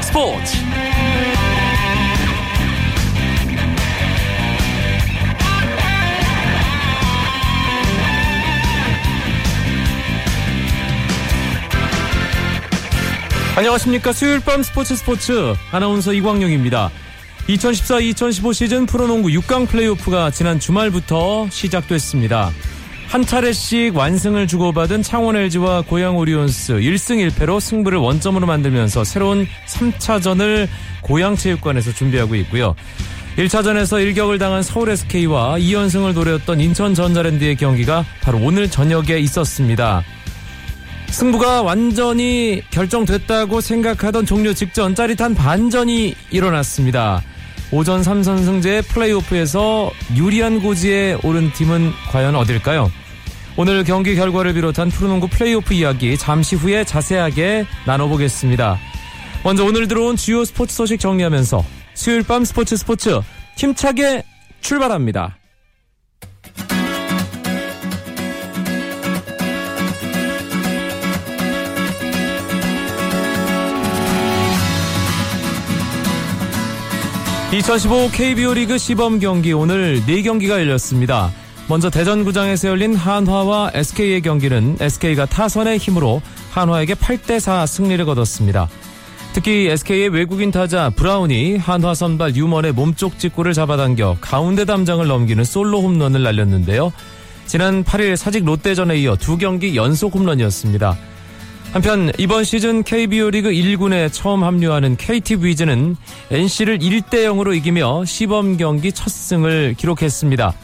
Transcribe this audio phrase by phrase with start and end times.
[0.00, 0.56] 스포츠.
[13.56, 14.12] 안녕하십니까.
[14.12, 15.54] 수요일 밤 스포츠 스포츠.
[15.72, 16.90] 아나운서 이광용입니다.
[17.48, 22.50] 2014-2015 시즌 프로농구 6강 플레이오프가 지난 주말부터 시작됐습니다
[23.08, 30.68] 한 차례씩 완승을 주고받은 창원 LG와 고양 오리온스 1승 1패로 승부를 원점으로 만들면서 새로운 3차전을
[31.02, 32.74] 고양 체육관에서 준비하고 있고요.
[33.36, 40.02] 1차전에서 일격을 당한 서울 SK와 2연승을 노렸던 인천 전자랜드의 경기가 바로 오늘 저녁에 있었습니다.
[41.08, 47.22] 승부가 완전히 결정됐다고 생각하던 종료 직전 짜릿한 반전이 일어났습니다.
[47.72, 52.90] 오전 3선 승제 플레이오프에서 유리한 고지에 오른 팀은 과연 어딜까요?
[53.56, 58.78] 오늘 경기 결과를 비롯한 프로농구 플레이오프 이야기 잠시 후에 자세하게 나눠보겠습니다.
[59.42, 61.64] 먼저 오늘 들어온 주요 스포츠 소식 정리하면서
[61.94, 63.20] 수요일 밤 스포츠 스포츠
[63.56, 64.22] 힘차게
[64.60, 65.35] 출발합니다.
[77.52, 81.30] 2015 KBO 리그 시범 경기 오늘 4경기가 열렸습니다.
[81.68, 88.68] 먼저 대전구장에서 열린 한화와 SK의 경기는 SK가 타선의 힘으로 한화에게 8대4 승리를 거뒀습니다.
[89.32, 95.82] 특히 SK의 외국인 타자 브라운이 한화 선발 유먼의 몸쪽 직구를 잡아당겨 가운데 담장을 넘기는 솔로
[95.82, 96.92] 홈런을 날렸는데요.
[97.46, 100.96] 지난 8일 사직 롯데전에 이어 두 경기 연속 홈런이었습니다.
[101.72, 105.96] 한편 이번 시즌 KBO 리그 1군에 처음 합류하는 KT 위즈는
[106.30, 110.54] NC를 1대 0으로 이기며 시범 경기 첫 승을 기록했습니다.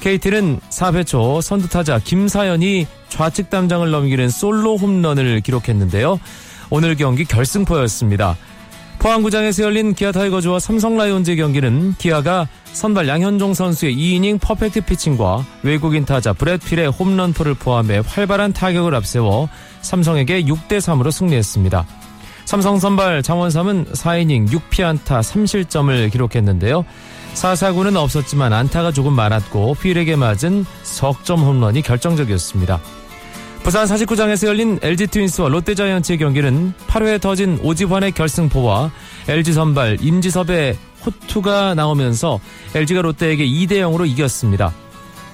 [0.00, 6.18] KT는 4회 초 선두타자 김사연이 좌측 담장을 넘기는 솔로 홈런을 기록했는데요.
[6.70, 8.36] 오늘 경기 결승포였습니다.
[9.04, 16.06] 포항구장에서 열린 기아 타이거즈와 삼성 라이온즈 경기는 기아가 선발 양현종 선수의 2이닝 퍼펙트 피칭과 외국인
[16.06, 19.50] 타자 브렛 필의 홈런포를 포함해 활발한 타격을 앞세워
[19.82, 21.86] 삼성에게 6대 3으로 승리했습니다.
[22.46, 26.86] 삼성 선발 장원삼은 4이닝 6피안타 3실점을 기록했는데요.
[27.34, 32.80] 4사구는 없었지만 안타가 조금 많았고 필에게 맞은 석점 홈런이 결정적이었습니다.
[33.64, 38.92] 부산 사직구장에서 열린 LG 트윈스와 롯데자이언츠의 경기는 8회 터진 오지환의 결승포와
[39.26, 42.40] LG 선발 임지섭의 호투가 나오면서
[42.74, 44.74] LG가 롯데에게 2대 0으로 이겼습니다.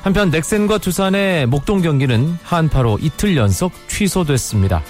[0.03, 4.81] 한편 넥센과 두산의 목동 경기는 한파로 이틀 연속 취소됐습니다.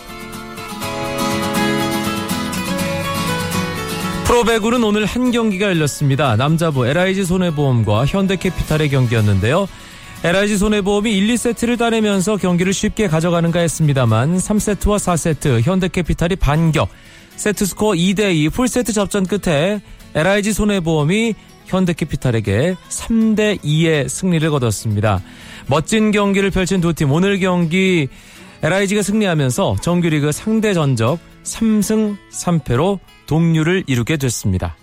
[4.27, 6.37] 프로배구는 오늘 한 경기가 열렸습니다.
[6.37, 9.67] 남자부 LIG 손해보험과 현대캐피탈의 경기였는데요.
[10.23, 16.91] LIG 손해보험이 1, 2세트를 따내면서 경기를 쉽게 가져가는가 했습니다만 3세트와 4세트 현대캐피탈이 반격
[17.37, 19.81] 세트스코어 2대2 풀세트 접전 끝에
[20.15, 21.35] LIG 손해보험이
[21.67, 25.23] 현대캐피탈에게 3대2의 승리를 거뒀습니다.
[25.69, 28.09] 멋진 경기를 펼친 두 팀 오늘 경기
[28.63, 34.77] LIG가 승리하면서 정규리그 상대 전적 3승 3패로 동률을 이루게 됐습니다.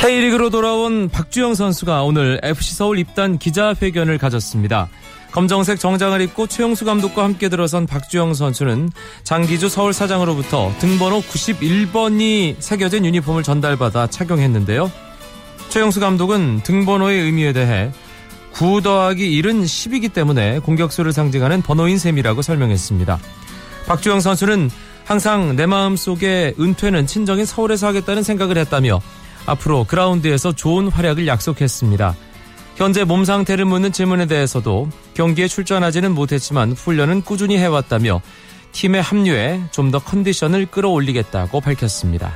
[0.00, 4.88] K리그로 돌아온 박주영 선수가 오늘 FC 서울 입단 기자회견을 가졌습니다.
[5.30, 8.88] 검정색 정장을 입고 최용수 감독과 함께 들어선 박주영 선수는
[9.24, 14.90] 장기주 서울 사장으로부터 등번호 91번이 새겨진 유니폼을 전달받아 착용했는데요.
[15.68, 17.92] 최용수 감독은 등번호의 의미에 대해
[18.52, 23.18] 9 더하기 1은 10이기 때문에 공격수를 상징하는 번호인 셈이라고 설명했습니다.
[23.86, 24.70] 박주영 선수는
[25.04, 29.02] 항상 내 마음 속에 은퇴는 친정인 서울에서 하겠다는 생각을 했다며
[29.46, 32.14] 앞으로 그라운드에서 좋은 활약을 약속했습니다.
[32.76, 38.22] 현재 몸 상태를 묻는 질문에 대해서도 경기에 출전하지는 못했지만 훈련은 꾸준히 해왔다며
[38.72, 42.32] 팀에 합류해 좀더 컨디션을 끌어올리겠다고 밝혔습니다.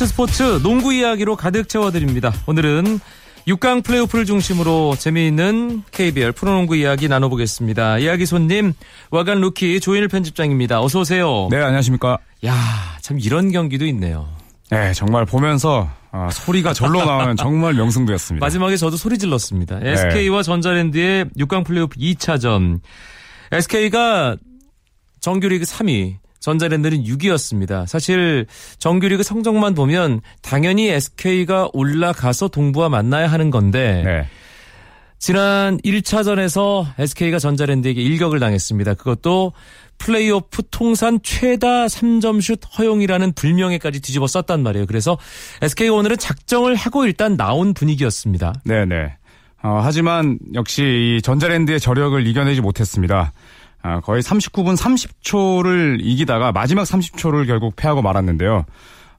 [0.00, 2.32] 스포츠 스포츠 농구 이야기로 가득 채워드립니다.
[2.46, 3.00] 오늘은
[3.46, 7.98] 6강 플레이오프를 중심으로 재미있는 KBL 프로농구 이야기 나눠보겠습니다.
[7.98, 8.72] 이야기 손님
[9.10, 10.80] 월간 루키 조현일 편집장입니다.
[10.80, 11.48] 어서 오세요.
[11.50, 12.16] 네, 안녕하십니까.
[12.46, 12.54] 야,
[13.02, 14.26] 참 이런 경기도 있네요.
[14.70, 18.42] 네, 정말 보면서 아, 소리가 절로 나오는 정말 명승부였습니다.
[18.44, 19.80] 마지막에 저도 소리 질렀습니다.
[19.82, 22.80] SK와 전자랜드의 6강 플레이오프 2차전.
[23.52, 24.36] SK가
[25.20, 27.86] 정규리그 3위, 전자랜드는 6위였습니다.
[27.86, 28.46] 사실
[28.78, 34.26] 정규리그 성적만 보면 당연히 SK가 올라가서 동부와 만나야 하는 건데 네.
[35.18, 38.94] 지난 1차전에서 SK가 전자랜드에게 일격을 당했습니다.
[38.94, 39.52] 그것도
[39.98, 44.86] 플레이오프 통산 최다 3점슛 허용이라는 불명예까지 뒤집어 썼단 말이에요.
[44.86, 45.18] 그래서
[45.60, 48.54] SK가 오늘은 작정을 하고 일단 나온 분위기였습니다.
[48.64, 49.16] 네네.
[49.62, 50.82] 어, 하지만 역시
[51.18, 53.32] 이 전자랜드의 저력을 이겨내지 못했습니다.
[53.82, 58.64] 어, 거의 39분 30초를 이기다가 마지막 30초를 결국 패하고 말았는데요.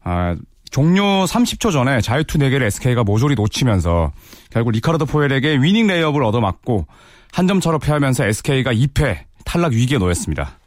[0.03, 0.35] 어,
[0.69, 4.11] 종료 30초 전에 자유투 4개를 SK가 모조리 놓치면서
[4.51, 6.85] 결국 리카르도 포웰에게 winning layup을 얻어맞고
[7.33, 10.57] 한 점 차로 패하면서 SK가 2패 탈락 위기에 놓였습니다.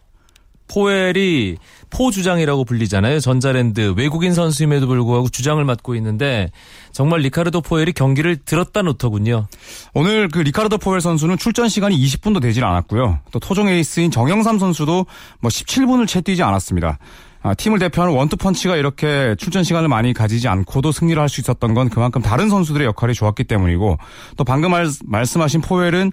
[0.75, 1.57] 포웰이
[1.91, 3.21] 포주장이라고 불리잖아요.
[3.21, 6.51] 전자랜드 외국인 선수임에도 불구하고 주장을 맡고 있는데
[6.91, 9.47] 정말 리카르도 포웰이 경기를 들었다 놓더군요.
[9.95, 13.21] 오늘 그 리카르도 포웰 선수는 출전 시간이 20분도 되질 않았고요.
[13.31, 15.07] 또 토종 에이스인 정영삼 선수도
[15.39, 16.99] 뭐 17분을 채 뛰지 않았습니다.
[17.43, 21.91] 아, 팀을 대표하는 원투펀치가 이렇게 출전 시간을 많이 가지지 않고도 승리를 할 수 있었던 건
[21.91, 23.99] 그만큼 다른 선수들의 역할이 좋았기 때문이고
[24.37, 26.11] 또 방금 말, 말씀하신 포웰은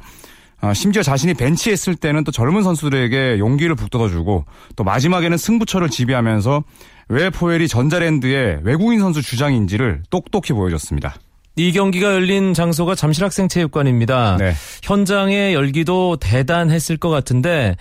[0.61, 6.63] 아, 심지어 자신이 벤치에 있을 때는 또 젊은 선수들에게 용기를 북돋아주고 또 마지막에는 승부처를 지배하면서
[7.09, 11.15] 왜 포웰이 전자랜드의 외국인 선수 주장인지를 똑똑히 보여줬습니다.
[11.57, 14.37] 이 경기가 열린 장소가 잠실학생체육관입니다.
[14.37, 14.53] 네.
[14.83, 17.75] 현장의 열기도 대단했을 것 같은데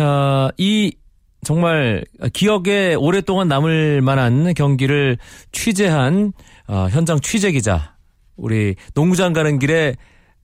[0.00, 0.96] 어, 이
[1.44, 5.18] 정말 기억에 오랫동안 남을 만한 경기를
[5.52, 6.32] 취재한
[6.66, 7.94] 어, 현장 취재 기자
[8.36, 9.96] 우리 농구장 가는 길에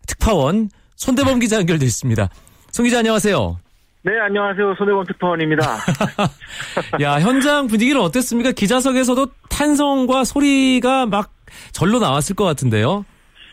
[0.06, 2.28] 특파원 손대범 기자 연결돼 있습니다.
[2.70, 3.56] 손 기자 안녕하세요.
[4.02, 4.74] 네, 안녕하세요.
[4.76, 5.62] 손대범 특파원입니다.
[7.00, 8.50] 야, 현장 분위기는 어땠습니까?
[8.52, 11.30] 기자석에서도 탄성과 소리가 막
[11.72, 13.04] 절로 나왔을 것 같은데요.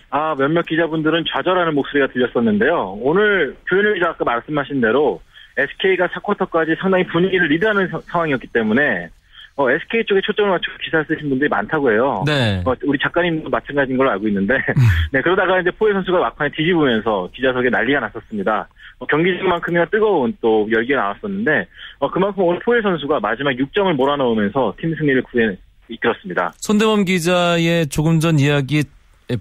[0.09, 2.97] 아, 몇몇 기자분들은 좌절하는 목소리가 들렸었는데요.
[3.01, 5.21] 오늘 교현일 기자 아까 말씀하신 대로
[5.57, 9.09] SK가 4쿼터까지 상당히 분위기를 리드하는 사, 상황이었기 때문에
[9.57, 12.23] 어, SK 쪽에 초점을 맞추고 기사를 쓰신 분들이 많다고 해요.
[12.25, 12.61] 네.
[12.65, 14.83] 어, 우리 작가님도 마찬가지인 걸로 알고 있는데, 음.
[15.13, 18.67] 네, 그러다가 이제 포에 선수가 막판에 뒤집으면서 기자석에 난리가 났었습니다.
[18.99, 21.67] 어, 경기장만큼이나 뜨거운 또 열기가 나왔었는데,
[21.99, 26.53] 어, 그만큼 오늘 포에 선수가 마지막 6점을 몰아넣으면서 팀 승리를 구해 이끌었습니다.
[26.57, 28.83] 손대범 기자의 조금 전 이야기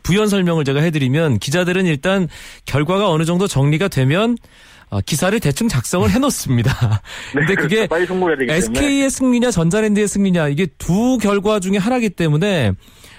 [0.02, 2.28] 부연 설명을 제가 해드리면 기자들은 일단
[2.66, 4.36] 결과가 어느 정도 정리가 되면 어,
[5.00, 6.70] 기사를 대충 작성을 해놓습니다.
[7.32, 8.52] 근데 네, 그게 그렇죠.
[8.52, 12.72] SK의 승리냐 전자랜드의 승리냐 이게 두 결과 중에 하나기 때문에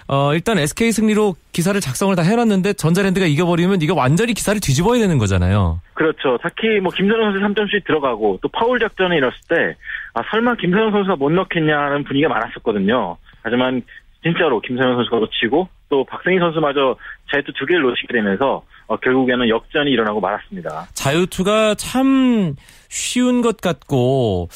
[0.08, 5.18] 어, 일단 SK 승리로 기사를 작성을 다 해놨는데 전자랜드가 이겨버리면 이거 완전히 기사를 뒤집어야 되는
[5.18, 5.82] 거잖아요.
[5.96, 6.38] 그렇죠.
[6.44, 9.76] 특히 뭐 김선영 선수 3점씩 들어가고 또 파울 작전에 이뤘을 때
[10.14, 13.18] 아, 설마 김선영 선수가 못 넣겠냐는 분위기가 많았었거든요.
[13.42, 13.82] 하지만
[14.22, 16.96] 진짜로 김선영 선수가 놓치고 또 박승희 선수마저
[17.32, 20.88] 자유투 두 개를 놓치게 되면서 어, 결국에는 역전이 일어나고 말았습니다.
[20.94, 22.56] 자유투가 참
[22.90, 24.50] 쉬운 것 같고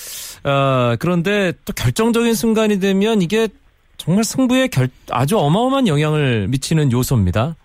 [0.43, 3.47] 어, 그런데 또 결정적인 순간이 되면 이게
[3.97, 7.55] 정말 승부에 결, 아주 어마어마한 영향을 미치는 요소입니다.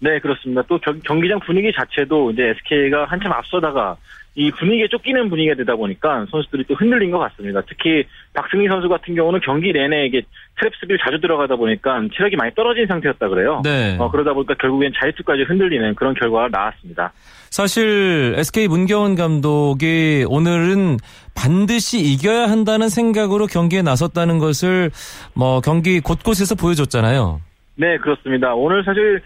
[0.00, 0.62] 네, 그렇습니다.
[0.62, 3.96] 또 경 기장 분위기 자체도 이제 SK가 한참 앞서다가
[4.34, 7.60] 이 분위기에 쫓기는 분위기가 되다 보니까 선수들이 또 흔들린 것 같습니다.
[7.68, 8.04] 특히
[8.34, 10.22] 박승희 선수 같은 경우는 경기 내내 이게
[10.60, 13.62] 트랩 수비를 자주 들어가다 보니까 체력이 많이 떨어진 상태였다 그래요.
[13.64, 13.96] 네.
[13.98, 17.12] 어, 그러다 보니까 결국엔 자유투까지 흔들리는 그런 결과가 나왔습니다.
[17.50, 20.98] 사실 SK 문경원 감독이 오늘은
[21.34, 24.90] 반드시 이겨야 한다는 생각으로 경기에 나섰다는 것을
[25.34, 27.40] 뭐 경기 곳곳에서 보여줬잖아요.
[27.76, 28.54] 네, 그렇습니다.
[28.54, 29.20] 오늘 사실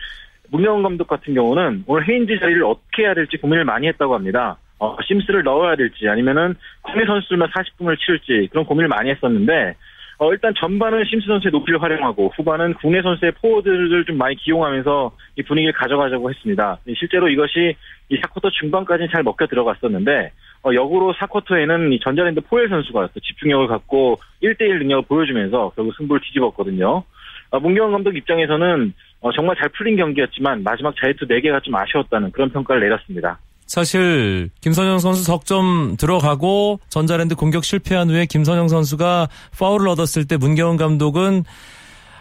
[0.51, 4.59] 문경원 감독 같은 경우는 오늘 헤인즈 자리를 어떻게 해야 될지 고민을 많이 했다고 합니다.
[4.83, 9.77] 어, 심스를 넣어야 될지 아니면은 국내 선수들만 40분을 치울지 그런 고민을 많이 했었는데
[10.19, 15.43] 어, 일단 전반은 심스 선수의 높이를 활용하고 후반은 국내 선수의 포워드를 좀 많이 기용하면서 이
[15.43, 16.79] 분위기를 가져가자고 했습니다.
[16.99, 17.77] 실제로 이것이
[18.09, 20.33] 이 4쿼터 중반까지는 잘 먹혀 들어갔었는데
[20.65, 26.21] 어, 역으로 4쿼터에는 이 전자랜드 포엘 선수가 또 집중력을 갖고 1대1 능력을 보여주면서 결국 승부를
[26.23, 27.05] 뒤집었거든요.
[27.51, 32.51] 어, 문경원 감독 입장에서는 어, 정말 잘 풀린 경기였지만 마지막 자유투 4개가 좀 아쉬웠다는 그런
[32.51, 33.39] 평가를 내렸습니다.
[33.73, 40.77] 사실 김선영 선수 석점 들어가고 전자랜드 공격 실패한 후에 김선영 선수가 파울을 얻었을 때 문경원
[40.77, 41.45] 감독은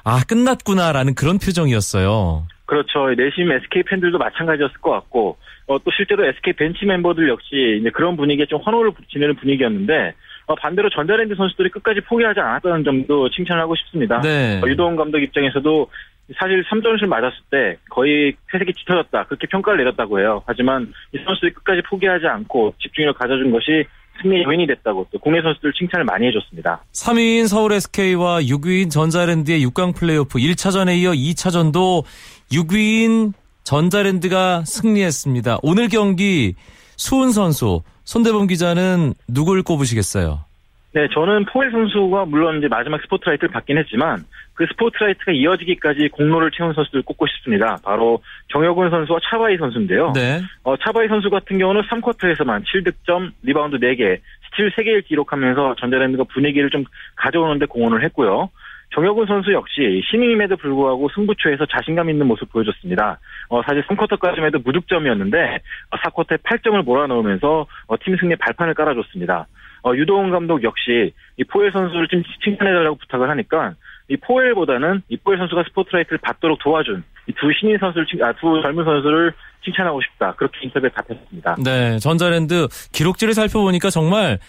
[0.06, 2.48] 아 끝났구나라는 그런 표정이었어요.
[2.66, 3.10] 그렇죠.
[3.18, 5.36] 내심 SK 팬들도 마찬가지였을 것 같고
[5.68, 10.14] 어, 또 실제로 SK 벤치 멤버들 역시 이제 그런 분위기에 좀 환호를 지내는 분위기였는데
[10.46, 14.22] 어, 반대로 전자랜드 선수들이 끝까지 포기하지 않았다는 점도 칭찬하고 싶습니다.
[14.22, 14.62] 네.
[14.64, 15.90] 어, 유도원 감독 입장에서도
[16.38, 20.44] 사실 3점슛 맞았을 때 거의 회색이 짙어졌다 그렇게 평가를 내렸다고 해요.
[20.46, 23.86] 하지만 이 선수들이 끝까지 포기하지 않고 집중력을 가져준 것이
[24.22, 26.84] 승리의 요인이 됐다고 또 국내 선수들 칭찬을 많이 해줬습니다.
[26.94, 32.04] 3위인 서울 SK와 6위인 전자랜드의 6강 플레이오프 1차전에 이어 2차전도
[32.52, 33.34] 6위인
[33.64, 35.60] 전자랜드가 승리했습니다.
[35.64, 36.56] 오늘 경기
[36.98, 40.46] 수훈 선수 손대범 기자는 누굴 꼽으시겠어요?
[40.94, 46.74] 네, 저는 포웰 선수가 물론 이제 마지막 스포트라이트를 받긴 했지만 그 스포트라이트가 이어지기까지 공로를 채운
[46.74, 47.78] 선수들 꼽고 싶습니다.
[47.84, 48.22] 바로
[48.52, 50.12] 정효근 선수와 차바위 선수인데요.
[50.14, 50.42] 네.
[50.64, 54.20] 어, 차바위 선수 같은 경우는 3쿼터에서만 7득점, 리바운드 4개,
[54.52, 56.84] 스틸 3개를 기록하면서 전자랜드가 분위기를 좀
[57.16, 58.50] 가져오는데 공헌을 했고요.
[58.94, 63.20] 정효근 선수 역시 신인임에도 불구하고 승부처에서 자신감 있는 모습 보여줬습니다.
[63.48, 65.60] 어, 사실 3쿼터까지만 해도 무득점이었는데
[65.92, 69.48] 어, 4쿼터에 8점을 몰아넣으면서 어, 팀 승리에 발판을 깔아줬습니다.
[69.84, 73.74] 어, 유도훈 감독 역시 이 포엘 선수를 좀 칭찬해달라고 부탁을 하니까
[74.10, 78.62] 이 포엘보다는 이 포엘 선수가 스포트라이트를 받도록 도와준 이 두 신인 선수를 칭- 아, 두
[78.62, 79.34] 젊은 선수를
[79.64, 81.56] 칭찬하고 싶다 그렇게 인터뷰에 답했습니다.
[81.64, 84.40] 네, 전자랜드 기록지를 살펴보니까 정말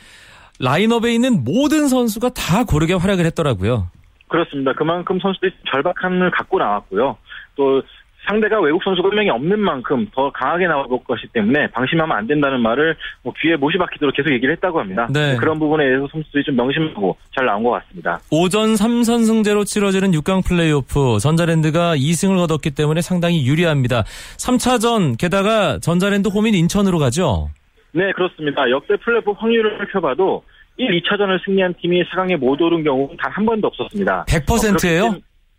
[0.60, 3.88] 라인업에 있는 모든 선수가 다 고르게 활약을 했더라고요.
[4.28, 4.72] 그렇습니다.
[4.72, 7.16] 그만큼 선수들이 절박함을 갖고 나왔고요.
[7.56, 7.82] 또
[8.28, 12.60] 상대가 외국 선수가 한 명이 없는 만큼 더 강하게 나올 것이기 때문에 방심하면 안 된다는
[12.60, 15.08] 말을 뭐 귀에 못이 박히도록 계속 얘기를 했다고 합니다.
[15.12, 15.36] 네.
[15.36, 18.20] 그런 부분에 대해서 선수들이 좀 명심하고 잘 나온 것 같습니다.
[18.30, 24.04] 오전 3선승제로 치러지는 6강 플레이오프 전자랜드가 2승을 거뒀기 때문에 상당히 유리합니다.
[24.38, 27.48] 3차전 게다가 전자랜드 홈인 인천으로 가죠.
[27.92, 28.70] 네, 그렇습니다.
[28.70, 30.42] 역대 플레이오프 확률을 살펴봐도
[30.76, 34.24] 1, 2차전을 승리한 팀이 4강에 못 오른 경우는 단 한 번도 없었습니다.
[34.28, 35.04] 100%예요?
[35.06, 35.14] 어,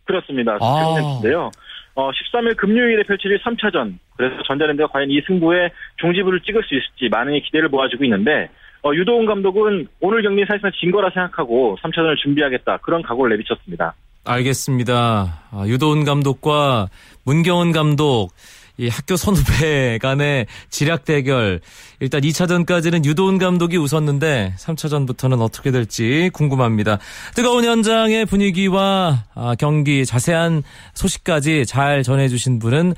[0.05, 0.57] 그렇습니다.
[0.59, 0.95] 아.
[0.97, 1.51] 100%인데요.
[1.95, 3.97] 어, 13일 금요일에 펼쳐질 3차전.
[4.17, 8.49] 그래서 전자랜드가 과연 이 승부에 종지부를 찍을 수 있을지 많은 기대를 모아주고 있는데
[8.83, 12.77] 어, 유도훈 감독은 오늘 경기 사실상 진 거라 생각하고 3차전을 준비하겠다.
[12.77, 13.93] 그런 각오를 내비쳤습니다.
[14.25, 15.43] 알겠습니다.
[15.51, 16.87] 아, 유도훈 감독과
[17.25, 18.29] 문경은 감독
[18.77, 21.59] 이 학교 선후배 간의 지략 대결.
[21.99, 26.97] 일단 2차전까지는 유도훈 감독이 웃었는데 3차전부터는 어떻게 될지 궁금합니다.
[27.35, 30.63] 뜨거운 현장의 분위기와 아, 경기 자세한
[30.95, 32.95] 소식까지 잘 전해주신 분은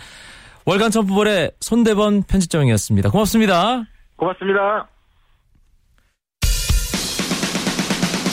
[0.65, 3.09] 월간 점프볼의 손대범 편집장이었습니다.
[3.09, 3.83] 고맙습니다.
[4.15, 4.87] 고맙습니다.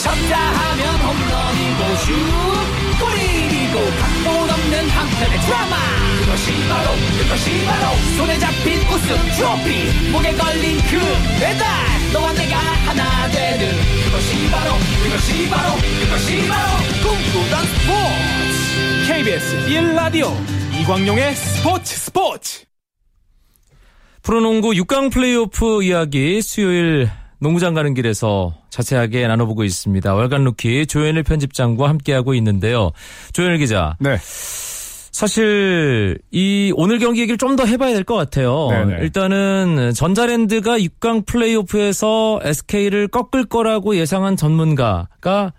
[0.03, 2.13] 쳤다 하면 홈런이고 슛
[3.01, 5.77] 골이고 각본 없는 한편의 드라마.
[6.21, 10.11] 그것이 바로 그것이 바로 손에 잡힌 우승 트로피.
[10.11, 10.99] 목에 걸린 그
[11.41, 11.67] 메달
[12.13, 13.69] 너와 내가 하나 되는
[14.05, 15.75] 그것이 바로 그것이 바로
[16.05, 16.69] 그것이 바로
[17.03, 19.13] 꿈꾸던 스포츠.
[19.13, 20.33] KBS 1라디오
[20.81, 22.65] 이광용의 스포츠 스포츠.
[24.23, 27.11] 프로농구 6강 플레이오프 이야기 수요일
[27.43, 30.15] 농구장 가는 길에서 자세하게 나눠보고 있습니다.
[30.15, 32.93] 월간 루키 조현일 편집장과 함께하고 있는데요.
[33.33, 33.97] 조현일 기자.
[33.99, 34.17] 네.
[35.13, 38.69] 사실 이 오늘 경기 얘기를 좀 더 해봐야 될 것 같아요.
[38.71, 39.03] 네네.
[39.03, 45.53] 일단은 전자랜드가 6강 플레이오프에서 SK를 꺾을 거라고 예상한 전문가가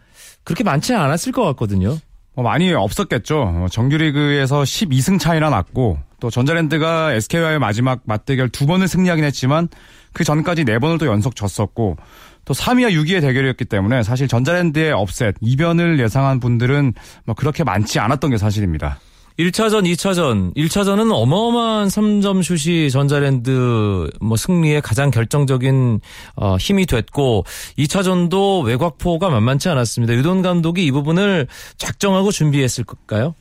[0.44, 1.98] 그렇게 많지는 않았을 것 같거든요.
[2.34, 3.42] 뭐 많이 없었겠죠.
[3.42, 9.68] 어, 정규리그에서 12승 차이나 났고 또 전자랜드가 SK와의 마지막 맞대결 두 번을 승리하긴 했지만
[10.14, 11.98] 그 전까지 네 번을 또 연속 졌었고
[12.46, 16.94] 또 3위와 6위의 대결이었기 때문에 사실 전자랜드의 업셋 이변을 예상한 분들은
[17.26, 19.00] 뭐 그렇게 많지 않았던 게 사실입니다.
[19.40, 20.56] 1차전, 2차전.
[20.56, 26.02] 1차전은 어마어마한 3점 슛이 전자랜드 뭐 승리에 가장 결정적인
[26.36, 27.44] 어, 힘이 됐고
[27.80, 30.14] 2차전도 외곽포가 만만치 않았습니다.
[30.14, 33.34] 유돈 감독이 이 부분을 작정하고 준비했을까요?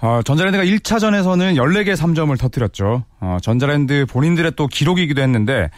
[0.00, 3.04] 어, 전자랜드가 1차전에서는 14개 3점을 터뜨렸죠.
[3.20, 5.70] 어, 전자랜드 본인들의 또 기록이기도 했는데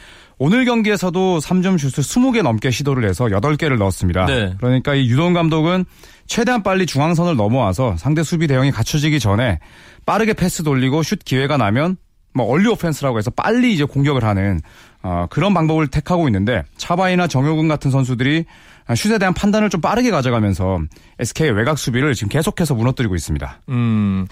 [0.44, 4.26] 오늘 경기에서도 3점 슛을 20개 넘게 시도를 해서 8개를 넣었습니다.
[4.26, 4.52] 네.
[4.58, 5.84] 그러니까 이 유동 감독은
[6.26, 9.61] 최대한 빨리 중앙선을 넘어와서 상대 수비 대응이 갖춰지기 전에
[10.04, 11.96] 빠르게 패스 돌리고 슛 기회가 나면
[12.34, 14.58] 뭐 얼리 오펜스라고 해서 빨리 이제 공격을 하는
[15.04, 18.44] 어, 그런 방법을 택하고 있는데 차바이나 정효근 같은 선수들이
[18.96, 20.80] 슛에 대한 판단을 좀 빠르게 가져가면서
[21.20, 23.61] SK의 외곽 수비를 지금 계속해서 무너뜨리고 있습니다.
[23.68, 24.26] 음.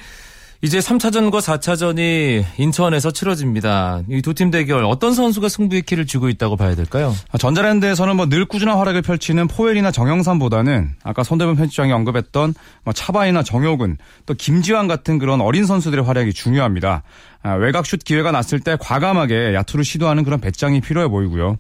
[0.63, 4.03] 이제 3차전과 4차전이 인천에서 치러집니다.
[4.11, 7.17] 이 두 팀 대결 어떤 선수가 승부의 키를 쥐고 있다고 봐야 될까요?
[7.39, 13.97] 전자랜드에서는 뭐 늘 꾸준한 활약을 펼치는 포엘이나 정영삼보다는 아까 손대범 편집장이 언급했던 뭐 차바이나 정효근
[14.27, 17.05] 또 김지환 같은 그런 어린 선수들의 활약이 중요합니다.
[17.43, 21.57] 아, 외곽 슛 기회가 났을 때 과감하게 야투를 시도하는 그런 배짱이 필요해 보이고요.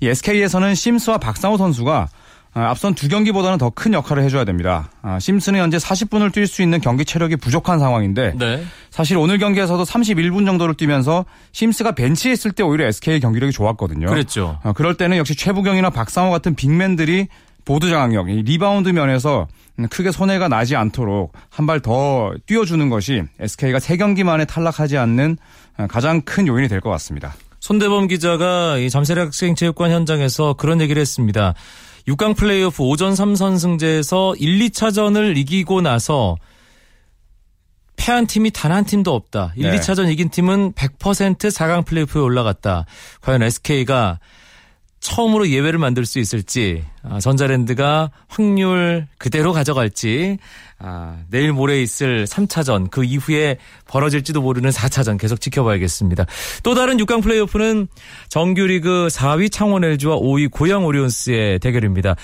[0.00, 2.08] 이 SK에서는 심스와 박상호 선수가 아,
[2.54, 4.88] 앞선 두 경기보다는 더 큰 역할을 해줘야 됩니다.
[5.02, 8.64] 아, 심스는 현재 40분을 뛸 수 있는 경기 체력이 부족한 상황인데 네.
[8.90, 14.06] 사실 오늘 경기에서도 31분 정도를 뛰면서 심스가 ben치에 있을 때 오히려 SK의 경기력이 좋았거든요.
[14.06, 14.58] 그랬죠.
[14.62, 17.26] 어, 그럴 때는 역시 최부경이나 박상호 같은 빅맨들이
[17.64, 19.48] 보드 장악력, 이 리바운드 면에서
[19.90, 25.38] 크게 손해가 나지 않도록 한 발 더 뛰어주는 것이 SK가 세 경기 만에 탈락하지 않는
[25.78, 27.34] 어, 가장 큰 요인이 될 것 같습니다.
[27.58, 31.54] 손대범 기자가 이 잠실학생체육관 현장에서 그런 얘기를 했습니다.
[32.08, 36.36] 6강 플레이오프 5전 3선승제에서 1, 2차전을 이기고 나서
[37.96, 39.52] 패한 팀이 단 한 팀도 없다.
[39.56, 39.76] 1, 네.
[39.78, 42.84] 2차전 이긴 팀은 100% 4강 플레이오프에 올라갔다.
[43.22, 44.18] 과연 SK가
[45.04, 50.38] 처음으로 예외를 만들 수 있을지 아, 전자랜드가 확률 그대로 가져갈지
[50.78, 56.24] 아, 내일 모레 있을 3차전 그 이후에 벌어질지도 모르는 4차전 계속 지켜봐야겠습니다.
[56.62, 57.86] 또 다른 6강 플레이오프는
[58.30, 62.16] 정규리그 4위 창원 LG와 5위 고양 오리온스의 대결입니다.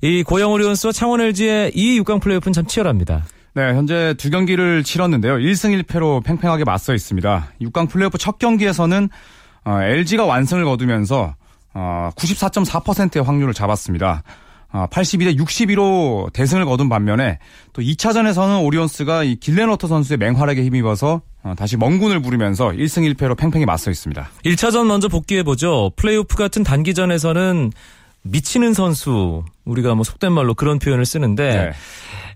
[0.00, 3.24] 이 고양 오리온스와 창원 LG의 이 6강 플레이오프는 참 치열합니다.
[3.54, 5.36] 네, 현재 두 경기를 치렀는데요.
[5.36, 7.52] 1승 1패로 팽팽하게 맞서 있습니다.
[7.62, 9.08] 6강 플레이오프 첫 경기에서는
[9.66, 11.43] 어, LG가 완승을 거두면서 어,
[11.74, 14.22] 94.4%의 확률을 잡았습니다.
[14.72, 17.38] 어, 82대 62로 대승을 거둔 반면에
[17.72, 23.66] 또 2차전에서는 오리온스가 이 길레너터 선수의 맹활약에 힘입어서 어, 다시 멍군을 부르면서 1승 1패로 팽팽히
[23.66, 24.28] 맞서 있습니다.
[24.44, 25.92] 1차전 먼저 복귀해보죠.
[25.94, 27.70] 플레이오프 같은 단기전에서는
[28.22, 31.72] 미치는 선수, 우리가 뭐 속된 말로 그런 표현을 쓰는데,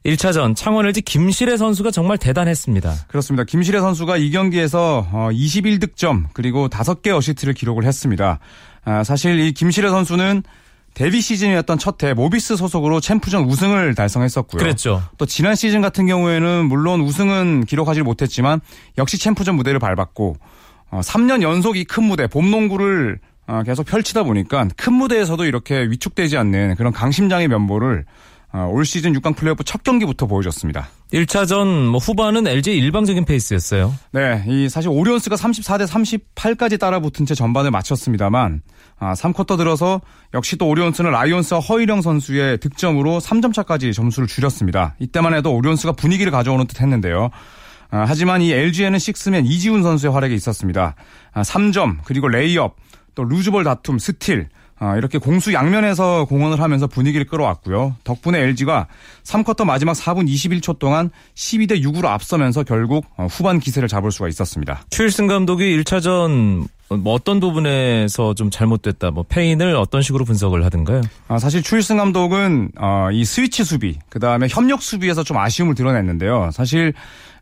[0.05, 0.13] 네.
[0.13, 2.95] 1차전 창원 LG 김실애 선수가 정말 대단했습니다.
[3.09, 3.45] 그렇습니다.
[3.45, 8.39] 김실애 선수가 이 경기에서 어, 21득점 그리고 5개 어시스트를 기록을 했습니다.
[8.85, 10.43] 아, 사실 이 김실애 선수는
[10.95, 14.59] 데뷔 시즌이었던 첫 해 모비스 소속으로 챔프전 우승을 달성했었고요.
[14.59, 15.03] 그랬죠.
[15.17, 18.61] 또 지난 시즌 같은 경우에는 물론 우승은 기록하지 못했지만
[18.99, 20.37] 역시 챔프전 무대를 밟았고
[20.91, 26.37] 어, 3년 연속 이 큰 무대 봄농구를 어, 계속 펼치다 보니까 큰 무대에서도 이렇게 위축되지
[26.37, 28.07] 않는 그런 강심장의 면모를 어,
[28.53, 30.89] 올 시즌 6강 플레이오프 첫 경기부터 보여줬습니다.
[31.13, 33.95] 1차전 뭐 후반은 LG의 일방적인 페이스였어요.
[34.13, 38.63] 네, 이 사실 오리온스가 34대 38까지 따라붙은 채 전반을 마쳤습니다만
[38.99, 40.01] 아, 3쿼터 들어서
[40.35, 44.97] 역시 또 오리온스는 라이온스와 허일영 선수의 득점으로 3점 차까지 점수를 줄였습니다.
[44.99, 47.31] 이때만 해도 오리온스가 분위기를 가져오는 듯 했는데요.
[47.91, 50.95] 아, 하지만 이 LG에는 식스맨 이지운 선수의 활약이 있었습니다.
[51.33, 52.77] 아, 3점 그리고 레이업
[53.15, 54.49] 또 루즈볼 다툼 스틸
[54.81, 57.97] 아, 이렇게 공수 양면에서 공헌을 하면서 분위기를 끌어왔고요.
[58.05, 58.87] 덕분에 LG가
[59.25, 64.83] 3쿼터 마지막 4분 21초 동안 12대 6으로 앞서면서 결국 어, 후반 기세를 잡을 수가 있었습니다.
[64.91, 71.03] 추일승 감독이 1차전 뭐 어떤 부분에서 좀 잘못됐다, 뭐 페인을 어떤 식으로 분석을 하던가요?
[71.29, 76.51] 아, 사실 추일승 감독은 어, 이 스위치 수비, 그 다음에 협력 수비에서 좀 아쉬움을 드러냈는데요.
[76.53, 76.95] 사실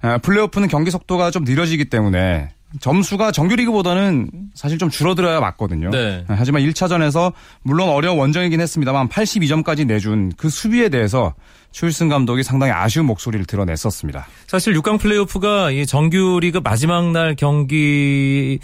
[0.03, 5.91] 어, 플레이오프는 경기 속도가 좀 느려지기 때문에 점수가 정규리그보다는 사실 좀 줄어들어야 맞거든요.
[5.91, 6.25] 네.
[6.29, 11.35] 하지만 1차전에서 물론 어려운 원정이긴 했습니다만 82점까지 내준 그 수비에 대해서
[11.71, 14.27] 추일승 감독이 상당히 아쉬운 목소리를 드러냈었습니다.
[14.47, 18.59] 사실 6강 플레이오프가 이 정규리그 마지막 날 경기에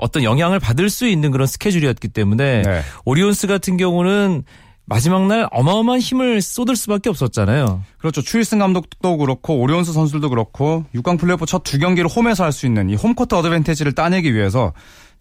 [0.00, 2.82] 어떤 영향을 받을 수 있는 그런 스케줄이었기 때문에 네.
[3.04, 4.42] 오리온스 같은 경우는
[4.90, 7.82] 마지막 날 어마어마한 힘을 쏟을 수밖에 없었잖아요.
[7.98, 8.22] 그렇죠.
[8.22, 12.90] 추일승 감독도 그렇고 오리온스 선수들도 그렇고 6강 플레이오프 첫 두 경기를 홈에서 할 수 있는
[12.90, 14.72] 이 홈코트 어드밴티지를 따내기 위해서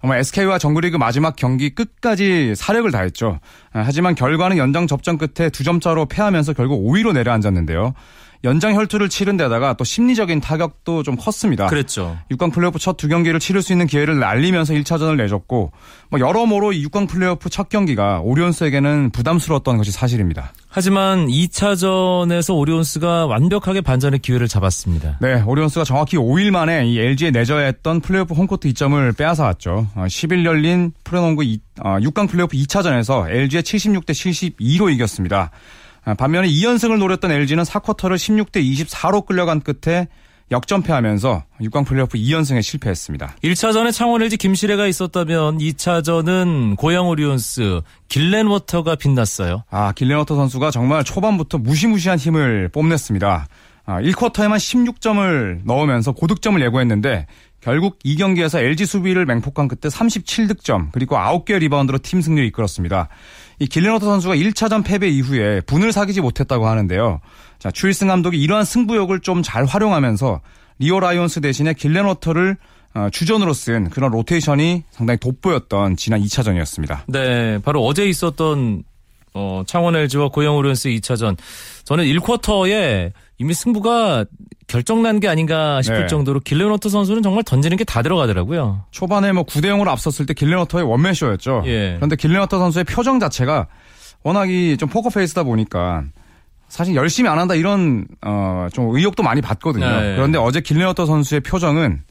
[0.02, 3.40] 정말 SK와 정규리그 마지막 경기 끝까지 사력을 다했죠.
[3.72, 7.94] 아, 하지만 결과는 연장 접전 끝에 두 점 차로 패하면서 결국 5위로 내려앉았는데요.
[8.46, 11.68] 연장 혈투를 치른 데다가 또 심리적인 타격도 좀 컸습니다.
[11.68, 12.18] 그랬죠.
[12.32, 15.72] 6강 플레이오프 첫 두 경기를 치를 수 있는 기회를 날리면서 1차전을 내줬고
[16.10, 20.54] 뭐 여러모로 이 6강 플레이오프 첫 경기가 오리온스에게는 부담스러웠던 것이 사실입니다.
[20.70, 25.18] 하지만 2차전에서 오리온스가 완벽하게 반전의 기회를 잡았습니다.
[25.22, 29.88] 네, 오리온스가 정확히 5일 만에 이 LG에 내줘야 했던 플레이오프 홈코트 이점을 빼앗아왔죠.
[29.96, 35.52] 어, 10일 열린 프로농구 2, 어, 6강 플레이오프 2차전에서 LG에 76대 72로 이겼습니다.
[36.04, 40.08] 아, 반면에 2연승을 노렸던 LG는 4쿼터를 16대 24로 끌려간 끝에
[40.52, 43.36] 역전패하면서 6강 플레이오프 2연승에 실패했습니다.
[43.44, 49.64] 1차전에 창원 LG 김시래가 있었다면 2차전은 고양 오리온스 길렌워터가 빛났어요.
[49.70, 53.48] 아, 길렌워터 선수가 정말 초반부터 무시무시한 힘을 뽐냈습니다.
[53.86, 57.28] 아, 1쿼터에만 16점을 넣으면서 고득점을 예고했는데
[57.62, 63.10] 결국 이 경기에서 LG 수비를 맹폭한 끝에 37득점 그리고 9개 리바운드로 팀 승리를 이끌었습니다.
[63.60, 67.20] 이 길렌워터 선수가 1차전 패배 이후에 분을 삭이지 못했다고 하는데요.
[67.60, 70.42] 자, 추일승 감독이 이러한 승부욕을 좀 잘 활용하면서
[70.80, 72.58] 리오 라이온스 대신에 길렌워터를
[72.96, 77.02] 어, 주전으로 쓴 그런 로테이션이 상당히 돋보였던 지난 2차전이었습니다.
[77.08, 78.84] 네, 바로 어제 있었던
[79.34, 81.38] 어, 창원 LG와 고양 오리온스 2차전.
[81.86, 84.26] 저는 1쿼터에 이미 승부가
[84.68, 86.08] 결정난 게 아닌가 싶을 네.
[86.08, 88.86] 정도로 길레노트 선수는 정말 던지는 게 다 들어가더라고요.
[88.92, 91.64] 초반에 뭐 9대 0으로 앞섰을 때 길레너터의 원맨쇼였죠.
[91.66, 91.94] 예.
[91.96, 93.68] 그런데 길레너터 선수의 표정 자체가
[94.24, 96.04] 워낙이 좀 포커페이스다 보니까
[96.68, 99.88] 사실 열심히 안 한다 이런 어 좀 의혹도 많이 받거든요.
[99.88, 100.16] 네.
[100.16, 102.04] 그런데 어제 길레너터 선수의 표정은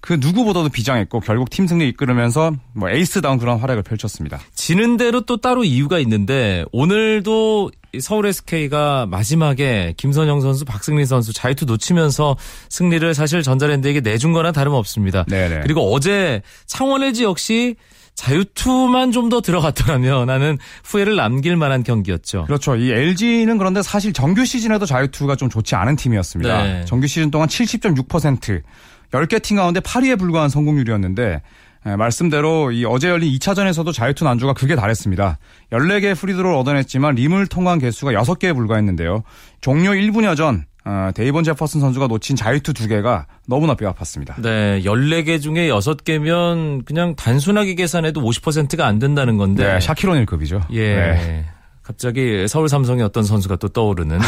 [0.00, 4.38] 그 누구보다도 비장했고 결국 팀 승리 이끌으면서 뭐 에이스다운 그런 활약을 펼쳤습니다.
[4.54, 11.32] 지는 대로 또 따로 이유가 있는데 오늘도 이 서울 SK가 마지막에 김선영 선수, 박승민 선수
[11.32, 12.36] 자유투 놓치면서
[12.68, 15.24] 승리를 사실 전자랜드에게 내준 거나 다름없습니다.
[15.24, 15.60] 네네.
[15.62, 17.76] 그리고 어제 창원 LG 역시
[18.14, 22.44] 자유투만 좀 더 들어갔더라면 하는 후회를 남길 만한 경기였죠.
[22.44, 22.76] 그렇죠.
[22.76, 26.62] 이 LG는 그런데 사실 정규 시즌에도 자유투가 좀 좋지 않은 팀이었습니다.
[26.62, 26.84] 네.
[26.84, 28.62] 정규 시즌 동안 70.6%
[29.12, 31.42] 10개 팀 가운데 8위에 불과한 성공률이었는데
[31.86, 35.38] 예, 말씀대로 이 어제 열린 2차전에서도 자유투 난주가 극에 달했습니다.
[35.72, 39.22] 14개의 프리드로를 얻어냈지만 림을 통한 개수가 6개에 불과했는데요.
[39.60, 44.40] 종료 1분여 전 어, 데이본 제퍼슨 선수가 놓친 자유투 2개가 너무나 뼈 아팠습니다.
[44.40, 49.64] 네, 14개 중에 6개면 그냥 단순하게 계산해도 50%가 안 된다는 건데.
[49.64, 50.62] 네, 샤키로닐급이죠.
[50.72, 50.94] 예.
[50.94, 51.44] 네.
[51.86, 54.18] 갑자기 서울 삼성의 어떤 선수가 또 떠오르는.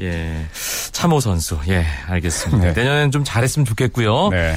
[0.00, 0.04] 예.
[0.06, 0.46] 예.
[0.90, 1.56] 참호 선수.
[1.68, 2.72] 예, 알겠습니다.
[2.72, 2.72] 네.
[2.72, 4.30] 내년엔 좀 잘했으면 좋겠고요.
[4.30, 4.56] 네.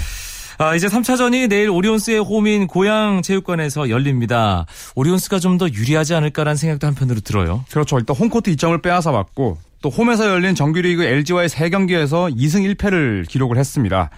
[0.58, 4.66] 아, 이제 3차전이 내일 오리온스의 홈인 고양 체육관에서 열립니다.
[4.96, 7.64] 오리온스가 좀 더 유리하지 않을까라는 생각도 한편으로 들어요.
[7.72, 7.98] 그렇죠.
[8.00, 14.10] 일단 홈코트 2점을 빼앗아 왔고 또 홈에서 열린 정규리그 LG와의 3경기에서 2승 1패를 기록을 했습니다.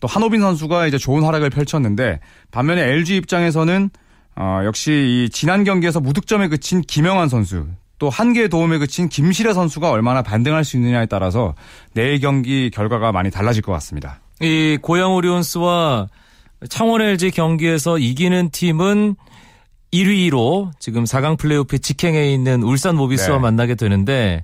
[0.00, 2.18] 또 한호빈 선수가 이제 좋은 활약을 펼쳤는데
[2.50, 3.90] 반면에 LG 입장에서는
[4.36, 4.92] 어, 역시
[5.26, 7.66] 이 지난 경기에서 무득점에 그친 김영환 선수
[7.98, 11.54] 또 한 개의 도움에 그친 김실애 선수가 얼마나 반등할 수 있느냐에 따라서
[11.94, 14.18] 내일 경기 결과가 많이 달라질 것 같습니다.
[14.40, 16.08] 이 고양 오리온스와
[16.68, 19.14] 창원 LG 경기에서 이기는 팀은
[19.92, 23.42] 1위로 지금 4강 플레이오프 직행에 있는 울산 모비스와 네.
[23.42, 24.42] 만나게 되는데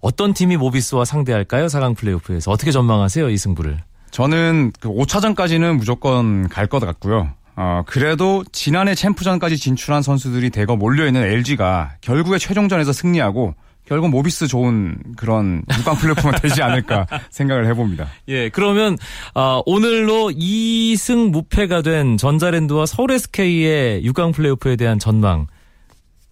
[0.00, 1.66] 어떤 팀이 모비스와 상대할까요?
[1.66, 3.28] 4강 플레이오프에서 어떻게 전망하세요?
[3.30, 3.78] 이 승부를.
[4.10, 7.30] 저는 그 5차전까지는 무조건 갈 것 같고요.
[7.56, 13.54] 어, 그래도 지난해 챔프전까지 진출한 선수들이 대거 몰려있는 LG가 결국에 최종전에서 승리하고
[13.90, 18.06] 결국 모비스 좋은 그런 6강 플레이오프가 되지 않을까 생각을 해봅니다.
[18.28, 18.96] 예, 그러면
[19.34, 25.48] 아, 오늘로 2승 무패가 된 전자랜드와 서울 SK의 6강 플레이오프에 대한 전망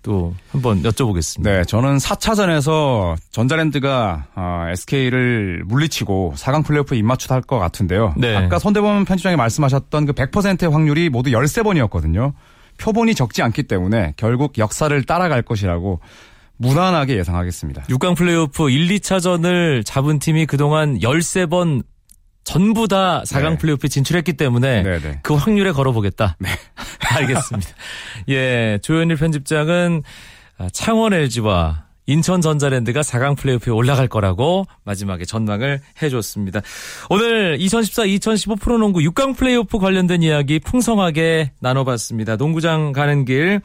[0.09, 1.43] 또 한번 여쭤보겠습니다.
[1.43, 8.15] 네, 저는 4차전에서 전자랜드가 어, SK를 물리치고 4강 플레이오프에 입맞추 할것 같은데요.
[8.17, 8.35] 네.
[8.35, 12.33] 아까 손대범 편집장이 말씀하셨던 그 100%의 확률이 모두 13번이었거든요.
[12.79, 16.01] 표본이 적지 않기 때문에 결국 역사를 따라갈 것이라고
[16.57, 17.83] 무난하게 예상하겠습니다.
[17.83, 21.83] 6강 플레이오프 1, 2차전을 잡은 팀이 그동안 13번
[22.49, 23.59] 전부 다 4강 네.
[23.59, 25.21] 플레이오프에 진출했기 때문에 네, 네.
[25.23, 26.37] 그 확률에 걸어보겠다.
[26.39, 26.49] 네.
[27.17, 27.69] 알겠습니다.
[28.31, 30.03] 예, 조현일 편집장은
[30.57, 36.63] 아, 창원 LG와 인천 전자랜드가 4강 플레이오프에 올라갈 거라고 마지막에 전망을 해줬습니다.
[37.11, 42.37] 오늘 2014-2015 프로농구 6강 플레이오프 관련된 이야기 풍성하게 나눠봤습니다.
[42.37, 43.61] 농구장 가는 길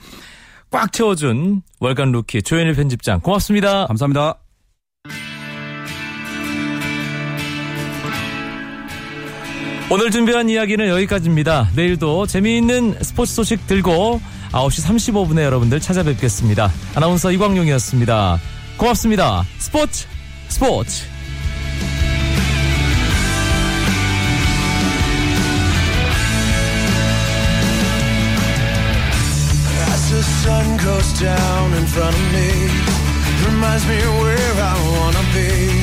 [0.73, 3.85] 꽉 채워준 월간 루키 조현일 편집장 고맙습니다.
[3.85, 4.39] 감사합니다.
[9.93, 11.69] 오늘 준비한 이야기는 여기까지입니다.
[11.75, 14.19] 내일도 재미있는 스포츠 소식 들고
[14.51, 16.71] 9시 35분에 여러분들 찾아뵙겠습니다.
[16.95, 18.39] 아나운서 이광용이었습니다.
[18.77, 19.43] 고맙습니다.
[19.59, 20.07] 스포츠
[20.47, 21.03] 스포츠
[31.19, 32.49] down in front of me,
[33.45, 35.82] reminds me where I wanna be.